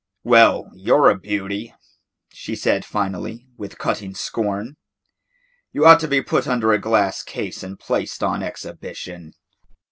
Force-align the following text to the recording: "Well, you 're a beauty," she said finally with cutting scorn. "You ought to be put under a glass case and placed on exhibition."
"Well, 0.23 0.71
you 0.73 0.95
're 0.95 1.11
a 1.11 1.15
beauty," 1.19 1.75
she 2.29 2.55
said 2.55 2.83
finally 2.85 3.45
with 3.55 3.77
cutting 3.77 4.15
scorn. 4.15 4.77
"You 5.73 5.85
ought 5.85 5.99
to 5.99 6.07
be 6.07 6.23
put 6.23 6.47
under 6.47 6.73
a 6.73 6.79
glass 6.81 7.21
case 7.21 7.61
and 7.61 7.79
placed 7.79 8.23
on 8.23 8.41
exhibition." 8.41 9.33